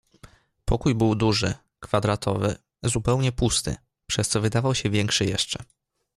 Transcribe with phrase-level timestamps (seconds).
[0.65, 3.75] "Pokój był duży, kwadratowy, zupełnie pusty,
[4.07, 5.63] przez co wydawał się większy jeszcze."